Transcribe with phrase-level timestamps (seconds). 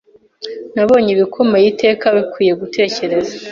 [0.75, 3.33] Nabonye ibikomeye iteka bikwiye gutekereza